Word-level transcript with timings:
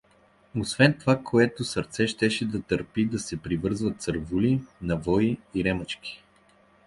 Освен 0.59 0.97
това 0.99 1.23
кое 1.23 1.51
сърце 1.63 2.07
щеше 2.07 2.45
да 2.47 2.61
търпи 2.61 3.05
да 3.05 3.19
се 3.19 3.37
привързват 3.37 4.01
цървули, 4.01 4.61
навои 4.81 5.37
и 5.53 5.63
ремъчки? 5.63 6.23